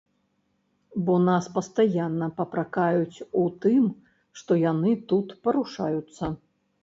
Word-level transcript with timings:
Бо 1.07 1.17
нас 1.25 1.49
пастаянна 1.57 2.29
папракаюць 2.39 3.23
у 3.41 3.43
тым, 3.65 3.83
што 4.41 4.51
яны 4.61 4.91
тут 5.11 5.27
парушаюцца. 5.49 6.23